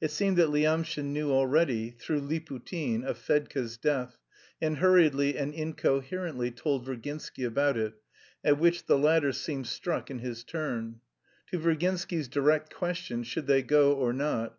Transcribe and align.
It 0.00 0.10
seemed 0.10 0.38
that 0.38 0.50
Lyamshin 0.50 1.12
knew 1.12 1.30
already 1.30 1.90
(through 1.90 2.22
Liputin) 2.22 3.04
of 3.04 3.16
Fedka's 3.16 3.76
death, 3.76 4.18
and 4.60 4.78
hurriedly 4.78 5.38
and 5.38 5.54
incoherently 5.54 6.50
told 6.50 6.84
Virginsky 6.84 7.46
about 7.46 7.76
it, 7.76 7.94
at 8.42 8.58
which 8.58 8.86
the 8.86 8.98
latter 8.98 9.30
seemed 9.30 9.68
struck 9.68 10.10
in 10.10 10.18
his 10.18 10.42
turn. 10.42 11.00
To 11.52 11.60
Virginsky's 11.60 12.26
direct 12.26 12.74
question, 12.74 13.22
"Should 13.22 13.46
they 13.46 13.62
go 13.62 13.92
or 13.94 14.12
not?" 14.12 14.58